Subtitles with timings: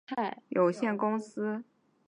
[0.03, 1.63] 建设开发股份有限公司